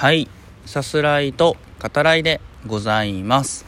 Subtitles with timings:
[0.00, 0.30] はい
[0.64, 3.66] さすらいと語らいでございます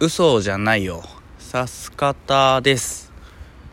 [0.00, 1.04] 嘘じゃないよ
[1.38, 3.12] さす方です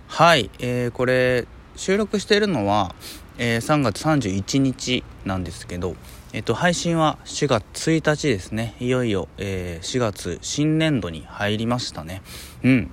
[0.07, 2.93] はいえー、これ収録しているのは、
[3.39, 5.95] えー、3月31日なんですけど
[6.31, 8.75] えっと、配信は4月1日ですね。
[8.79, 12.21] いよいよ、えー、4月新年度に入りましたね。
[12.61, 12.91] うん。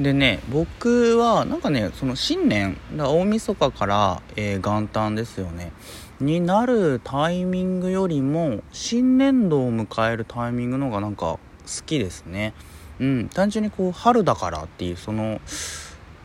[0.00, 5.72] でね、僕は、なんかね、その新年、大晦日から、えー、元旦ですよね。
[6.20, 11.38] になるタイミングよりも新年度を迎えるタイミングの方がなんか好
[11.84, 12.54] きですね。
[13.00, 13.28] うん。
[13.28, 15.40] 単純にこう春だからっていうその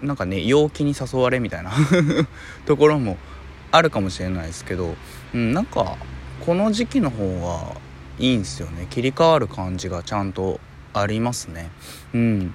[0.02, 1.72] なんかね陽気に誘われみたいな
[2.66, 3.18] ところも
[3.72, 4.96] あるかもしれないですけど、
[5.34, 5.98] うん、なんか
[6.46, 7.76] この時期の方が
[8.20, 8.88] いいんですよね。
[8.90, 10.60] 切り替わる感じがちゃんと
[10.94, 11.72] ありますね。
[12.14, 12.54] うん。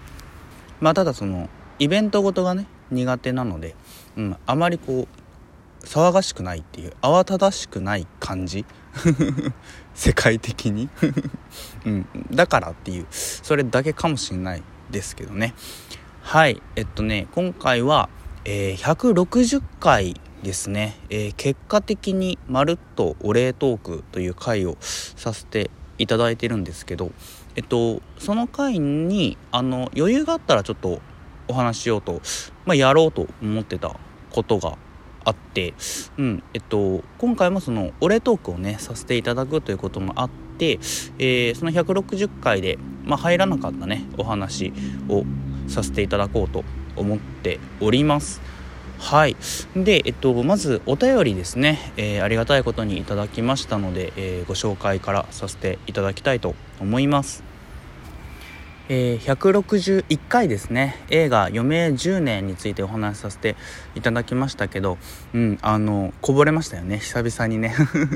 [0.80, 3.74] まあただそのイベントごとがね苦手なので、
[4.16, 5.23] うん、あまりこう
[5.84, 8.64] 騒がしくないっていう慌ただしくない感じ？
[9.94, 10.88] 世界的に？
[11.86, 15.54] うん、だからっていうそれだけかもしれないですけどね。
[16.22, 18.08] はいえっとね今回は、
[18.44, 27.12] えー、160回ですね、えー、結果的にまるっとお礼トークという回をさせていただいてるんですけど
[27.56, 31.00] えっとその回にあの余裕があったらちょっと
[31.46, 32.22] お話しようと、
[32.64, 33.94] まあ、やろうと思ってた
[34.30, 34.78] ことが
[35.24, 35.74] あって、
[36.18, 40.72] うんえっと、今回もそのお礼トークをねさせていただくということもあって、
[41.18, 44.72] えー、その160回で、まあ、入らなかったねお話
[45.08, 45.24] を
[45.68, 46.64] させていただこうと
[46.96, 48.40] 思っております。
[48.98, 49.36] はい。
[49.76, 57.53] で、えっと、まずお便りですね、えー、ありがたいことにいただきましたので、えー、ご紹介からさせていただきたいと思います。
[58.90, 63.56] えー、161回ですね映画「余命10年」についてお話しさせて
[63.94, 64.98] いただきましたけど
[65.32, 67.74] うんあのこぼれましたよね久々にね。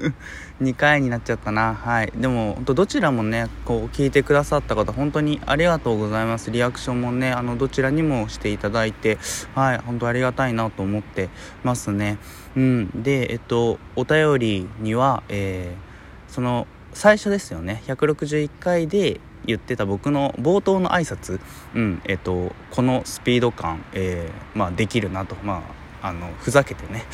[0.60, 1.72] 2回になっちゃったな。
[1.74, 2.12] はい。
[2.16, 6.50] でもどちらもねこう聞いてくださった方本当にありがとうございます。
[6.50, 9.18] リアクションもねあのどちらにもしていただいて
[9.54, 11.28] はい本当ありがたいなと思って
[11.62, 12.18] ますね。
[12.56, 13.02] うん。
[13.02, 17.82] でえっとお便りには、えー、その最初ですよね。
[17.86, 21.40] 161回で言ってた僕の冒頭の挨拶
[21.74, 25.62] うんえっとこのスピード感、えー、まあ、できるなとま
[26.02, 27.04] ああのふざけてね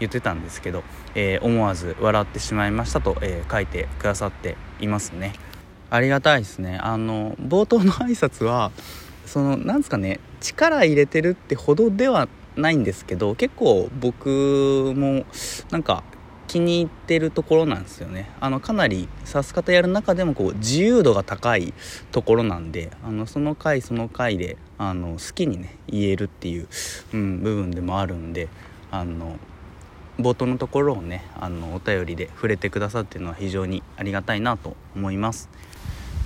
[0.00, 0.82] 言ってたんですけど、
[1.14, 5.32] えー、思わず笑ってしまいましたと、えー、書いてくださっていますね。
[5.90, 6.78] ありがたいですね。
[6.82, 8.72] あの冒頭の挨拶は
[9.26, 15.24] そのなんですかね力入れてるってほどではないんですけど結構僕も
[15.70, 16.04] なんか
[16.54, 18.30] 気に入ってるところなんですよね。
[18.38, 21.74] あのかなり指す方やる中でもこう自由度が高い
[22.12, 26.68] ところなんであのその回その回であの好きにね言えるっていう、
[27.12, 28.48] うん、部分でもあるんで
[28.92, 29.36] あの
[30.20, 35.48] 冒頭のところをねあのお便りで触れてくださっていうのは非常にありがたいなと思います。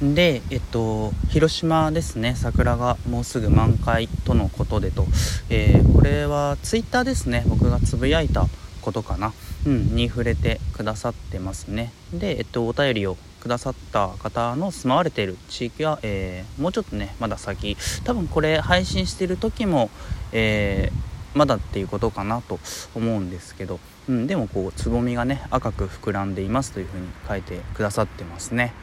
[0.02, 2.34] でえっと広島ですね。
[2.36, 5.06] 桜がもうすぐ満開とのことでと、
[5.48, 7.44] えー、これはツイッターですね。
[7.48, 8.46] 僕がつぶやいた
[8.80, 9.32] ことかな、
[9.66, 11.92] うん、に触れてくださってますね。
[12.12, 17.76] で、えっと、お便りをくださった方の住まわれている地域は、えー、もうちょっとねまだ先。
[18.04, 19.90] 多分これ配信してる時も、
[20.32, 22.58] えー、まだっていうことかなと
[22.94, 23.78] 思うんですけど、
[24.08, 28.74] うん、でもこうつぼみがね赤く膨らんでいますというふうに書いてくださってますね。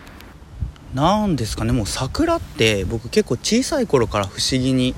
[0.93, 4.95] なんですかねもう桜って僕結構小さい頃から不思議に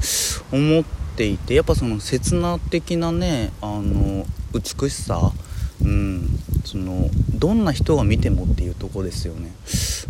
[0.51, 0.83] 思っ
[1.15, 5.31] ていてやっぱその刹那的なねあの美しさ
[5.81, 6.27] うん
[6.65, 9.51] そのどんな人が見てもっていうとこですよね。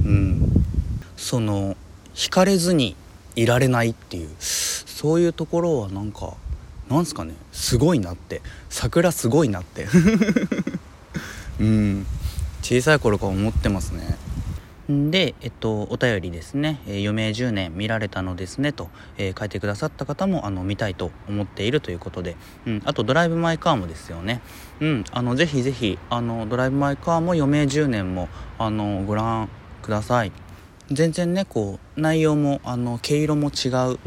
[0.03, 0.51] うん。
[1.15, 1.75] その
[2.15, 2.95] 惹かれずに
[3.35, 6.35] いられないっていうそういうところはなんか
[6.89, 9.87] なんすかねすごいなって桜すごいなって。
[11.59, 12.05] うん。
[12.61, 14.17] 小さい頃から思ってますね。
[14.89, 24.41] で、えっと、お便りですね、えー、余命10年見られたのですねと、えー、書いてくださった方もあの見たいと思っているということで、うん、あとドライブ・マイ・カーもですよね、
[24.79, 29.49] うん、あのぜひぜひあのドライブ・マイ・カーも余命10年もあのご覧
[29.81, 30.31] ください。
[30.89, 33.51] 全然ねこう内容もあの毛色も違う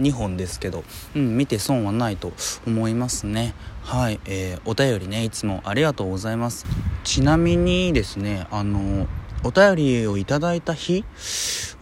[0.00, 0.82] 2本ですけど、
[1.14, 2.32] うん、見て損はないと
[2.66, 3.54] 思いますね。
[3.82, 6.64] はい、えー、お便りねいつもありがとうございます。
[7.04, 9.06] ちなみにですねあの
[9.42, 11.04] お便りをいただいた日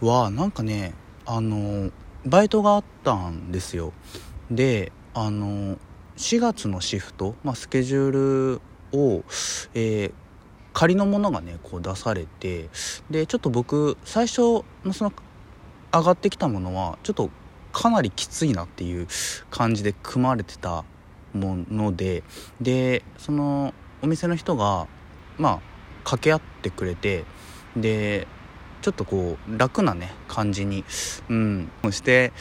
[0.01, 0.93] はなんかね
[1.25, 1.91] あの
[2.25, 3.91] バイトがあったんですよ。
[4.49, 5.77] であの
[6.15, 8.61] 4月のシフト、まあ、スケジュール
[8.93, 9.23] を、
[9.73, 10.11] えー、
[10.73, 12.69] 仮のものがねこう出されて
[13.09, 15.13] でちょっと僕最初のその
[15.91, 17.29] 上がってきたものはちょっと
[17.73, 19.07] かなりきついなっていう
[19.51, 20.85] 感じで組まれてた
[21.33, 22.23] もので
[22.61, 24.87] でそのお店の人が
[25.37, 25.78] まあ
[26.09, 27.23] 掛け合ってくれて
[27.77, 28.27] で
[28.81, 30.83] ちょっとこう楽なね感じに、
[31.29, 32.33] うん、して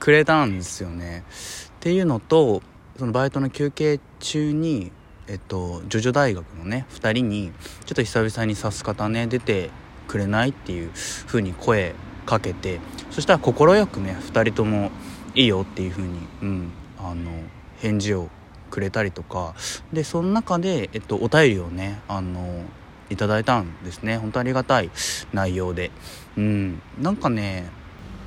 [0.00, 1.24] くれたんですよね。
[1.28, 2.60] っていうのと
[2.98, 4.90] そのバイトの休憩中に
[5.28, 7.52] えっとジョジョ大学のね2人に
[7.84, 9.70] ちょっと久々にさす方ね出て
[10.08, 10.90] くれないっていう
[11.26, 11.94] 風に声
[12.26, 12.80] かけて
[13.10, 14.90] そしたら快くね2人とも
[15.36, 17.30] いいよっていう風に、うん、あの
[17.78, 18.28] 返事を
[18.70, 19.54] くれたりとか
[19.92, 22.64] でその中で、えっと、お便りをねあの
[23.10, 24.18] いただいたんですね。
[24.18, 24.90] 本当ありがたい
[25.32, 25.90] 内容で。
[26.36, 26.82] うん。
[26.98, 27.70] なんかね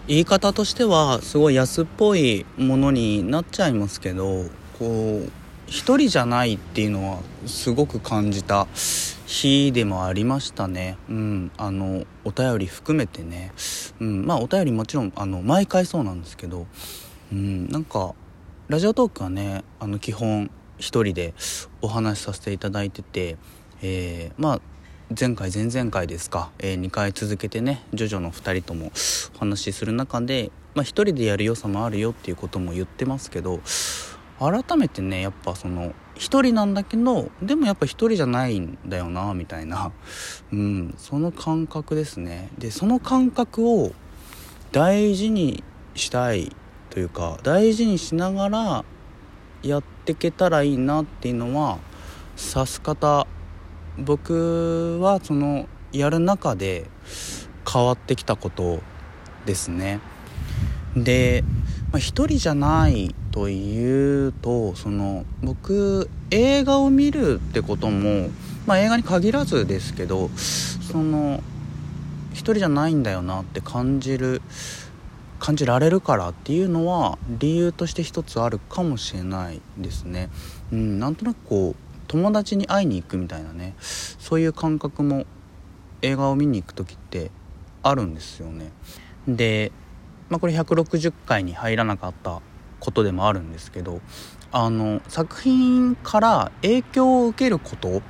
[0.08, 4.46] 言い方としてはすごい安っぽいものになっちゃいますけど
[4.80, 5.30] こう
[5.68, 8.68] 一人じゃないっていうのはすごく感じた
[9.26, 10.98] 日でもありましたね。
[11.10, 11.52] うん。
[11.58, 13.52] あのお便り含めてね、
[14.00, 16.68] うん、まあお便りもちろんあの毎回そうなんですけど、
[17.32, 18.14] うん、なんか
[18.70, 21.34] ラジオトークはねあの基本一人で
[21.82, 23.38] お話しさせていただいてて、
[23.82, 24.62] えー、まあ
[25.18, 28.92] 前回前々回ですか、えー、2回続けてねジョジョの2人とも
[29.36, 33.62] お話しする中で、まあ、1人でやる良さもあるよっていうことも言ってますけど
[34.40, 39.92] 改めてねやっぱその一人なんだけどでもやっぱ一人じゃないんだよなみたいな、
[40.52, 42.50] うん、その感覚ですね。
[42.58, 43.94] でその感覚を
[44.72, 45.64] 大事に
[45.96, 46.56] したい
[46.90, 48.86] というか大事にしながら
[49.64, 51.80] やってけたらいいなっていうのは
[52.38, 53.26] 指す方
[53.98, 56.86] 僕はそのやる中で
[57.72, 58.82] 変わってきたこと
[59.46, 60.00] ですね
[60.96, 61.44] で、
[61.92, 68.30] まあ、一人じゃないというとその僕映画を見るってことも、
[68.66, 71.42] まあ、映画に限らずですけどその
[72.32, 74.42] 一人じゃないんだよなって感じる
[75.40, 80.30] 感じられるからっていうのは理由として一つあるかもしれないですね。
[80.72, 85.26] うん、なんとなくこう友達に会いに行くみたいなねそういう感覚も
[86.02, 87.32] 映画を見に行く時って
[87.84, 88.72] あるんですよね。
[89.28, 89.72] で、
[90.30, 92.42] まあ、これ160回に入らなかった
[92.80, 94.02] ことでもあるんですけど
[94.52, 98.02] あの作品から影響を受けること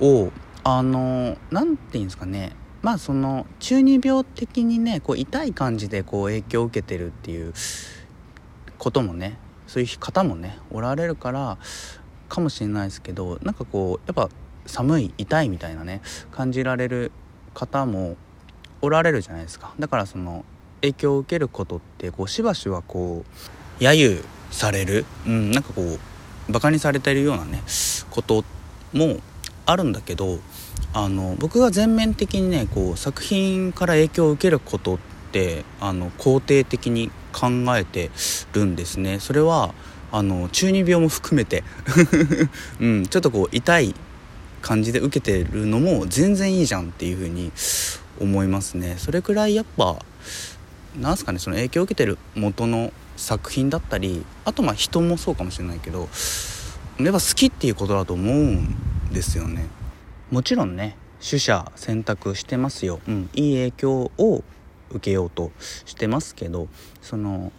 [0.00, 2.52] をあの何て言うんですかね
[2.82, 7.52] まあその中二病的にねこう痛い感じでこう影響を受けてるっていう
[8.78, 11.58] こともねそういう方もねおられるから
[12.28, 14.30] かもしれないですけどなんかこうやっぱ
[14.66, 16.00] 寒い痛いみたいなね
[16.30, 17.12] 感じられる
[17.52, 18.16] 方も
[18.80, 20.44] おられるじゃないですかだからその
[20.80, 23.24] 影響を受けることってこうしばしばこ
[23.80, 27.62] う揶揄される、うん、なんかこうバカにされてるようなね
[28.10, 28.44] こと
[28.92, 29.18] も
[29.66, 30.38] あるんだけど
[30.92, 34.98] あの僕が全面的にねこう作品から影響を受けることっ
[35.32, 38.10] てあの肯定的に考えて
[38.52, 39.18] るんですね。
[39.18, 39.74] それは
[40.16, 41.64] あの中二病も含めて。
[42.80, 43.96] うん、ちょっとこう痛い
[44.62, 47.50] 感じで受けてるのも全然いいじゃんっていう風に
[48.20, 48.94] 思いますね。
[48.96, 49.98] それくらいやっぱ
[50.96, 56.08] なんすかねその影響を受けてる元の作品だったりあとまあ人もそうかもしれないけど
[57.00, 58.76] やっぱ好きっていうことだと思うん
[59.12, 59.66] ですよね。
[60.30, 64.44] もちろんね取捨選択してますよ、うん、いい影響を
[64.90, 66.68] 受けようとしてますけど
[67.02, 67.52] その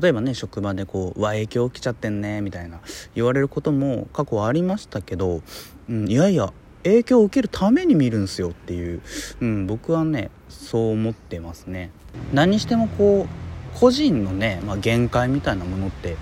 [0.00, 2.80] 例えばね職場でこう「うわ影響起きちゃってんね」みたいな
[3.14, 5.42] 言われることも過去ありましたけど、
[5.88, 6.52] うん、いやいや
[6.84, 9.02] 影響を受けるために見るんすよっていう、
[9.40, 11.90] うん、僕はねそう思ってますね。
[12.32, 16.16] 何にしてもこう個人のね、まあ、限界みたいなものって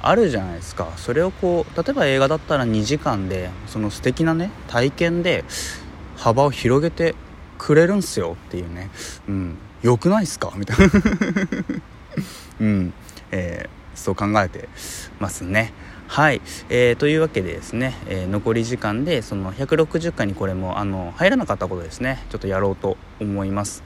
[0.00, 0.92] あるじゃないですか。
[0.96, 5.44] それをこう例えば映画だったら2時間でその素敵なね体験で
[6.16, 7.14] 幅を広げて
[7.58, 8.90] くれるんすよっていうね。
[9.28, 10.52] うん良くないっすか？
[10.56, 10.92] みたいな。
[12.60, 12.92] うん、
[13.32, 14.68] えー、そう考えて
[15.18, 15.72] ますね。
[16.06, 22.24] はい、えー、というわけでですね、えー、残り時間でその160回にこれもあの入らなかったことですね。
[22.30, 23.82] ちょっとやろうと思います。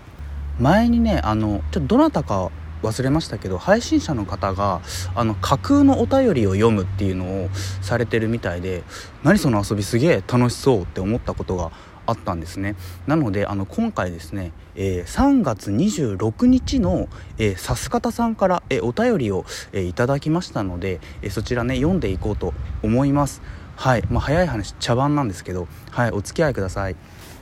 [0.59, 2.51] 前にねあのちょっとどなたか
[2.83, 4.81] 忘れましたけど配信者の方が
[5.15, 7.49] あの架空のお便りを読むっていうのを
[7.81, 8.85] されてるみたいで
[9.23, 11.71] 何その遊びすげえ楽しそうって思ったことが
[12.07, 12.77] あったんですね。
[13.07, 17.09] なのであの今回ですね、えー、3月26日の、
[17.39, 23.43] えー、さす方さんから、えー、お便りを、えー、いただきましたので、えー、そちらね読んでいこうと思います。
[23.77, 26.97] はい、まあ、早い話茶番なんですけどはいお付き合いください。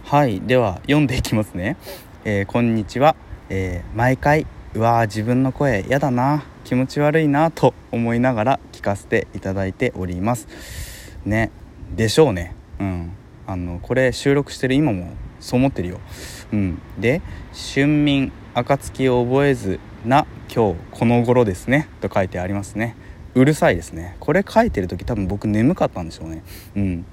[0.05, 0.41] はい。
[0.41, 1.77] では読んでいきますね、
[2.25, 3.17] えー、こんにちは、
[3.49, 6.45] えー、毎回うわー自分の声やだな。
[6.65, 10.49] 気持ち悪いなと思いながら聞かせていただいております。
[11.25, 11.51] ね。
[11.95, 12.57] でしょうね。
[12.81, 13.13] うん。
[13.47, 16.01] あのこれ収録してる今もそう思ってるよ、
[16.53, 17.21] うん、で
[17.75, 22.97] 「春眠暁を覚えずな今日この頃ですね」と書いてありますね。
[23.35, 24.17] うるさいですね。
[24.21, 26.45] これ書いてる時多分僕眠かったんでしょうね。
[26.77, 27.05] うん。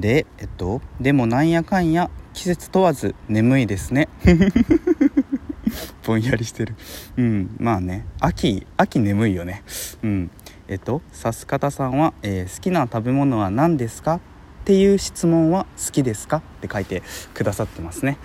[0.00, 4.08] でえっとでもなんやかんや季節問わず眠いですね。
[6.06, 6.74] ぼんやりしてる。
[7.16, 7.56] うん。
[7.58, 8.04] まあね。
[8.20, 9.62] 秋秋眠いよね。
[10.02, 10.30] うん。
[10.68, 14.20] えっとさす方さんは、えー、好きな食べ物は何ですか？
[14.64, 16.38] っていう質問は好きですか？
[16.38, 17.02] って書いて
[17.34, 18.16] くださってますね。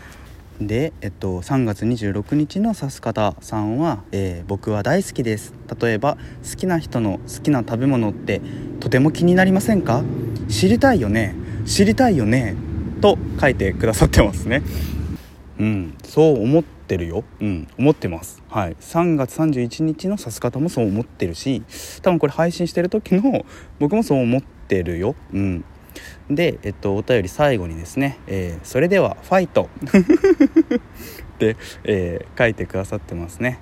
[0.62, 5.54] で、えっと、3月26日のさす方さんは、えー、僕は大好きです。
[5.82, 6.18] 例えば
[6.50, 8.40] 好きな人の好きな食べ物って
[8.80, 10.02] とても気になりませんか？
[10.48, 11.36] 知りたいよね？
[11.66, 12.56] 知りたいよね？
[13.02, 14.62] と書いてくださってますね。
[15.60, 17.26] うんそう思ってるよ。
[17.42, 18.42] うん思ってます。
[18.48, 18.78] はい。
[18.80, 21.64] 3月31日のさす方もそう思ってるし
[22.02, 23.46] 多分これ配信してる時の
[23.78, 25.16] 僕もそう思ってるよ。
[25.34, 25.66] うん。
[26.30, 29.70] で、えっと、お便り最後にですね、えー、それではファイト。
[31.36, 33.60] ってえー、書いてくださってますね。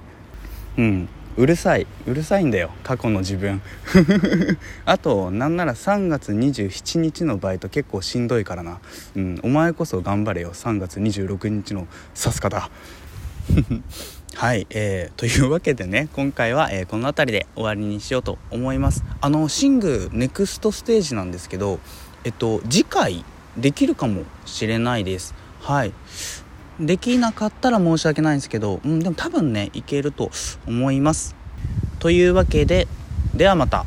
[0.78, 1.86] うん、うるさい。
[2.08, 2.72] うるさいんだよ。
[2.84, 3.62] 過去の自分。
[4.86, 8.80] あとなんなら3月27日のバイト結構しんどいからな、
[9.16, 10.54] うん、お前こそ頑張れよ。
[10.54, 12.72] 3月26日のさす方。
[14.34, 19.04] はい、えー、というわけでね今回は、えー、この辺りで終わりにしようと思います。
[19.22, 21.80] あのシングネクストステージなんですけど
[22.28, 23.24] えっと次回
[23.56, 25.34] できるかもしれないです。
[25.62, 25.94] はい。
[26.78, 30.30] できなかったら申し訳ないんですけど、うん、でも多分ねいけると
[30.68, 31.38] 思います。
[32.00, 32.86] というわけで
[33.34, 33.86] ではまた。